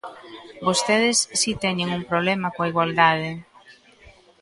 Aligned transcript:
Vostedes 0.67 1.17
si 1.41 1.51
teñen 1.63 1.89
un 1.97 2.03
problema 2.11 2.47
coa 2.53 2.69
igualdade. 2.71 3.31